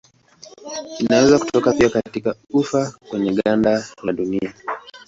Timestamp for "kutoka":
1.39-1.71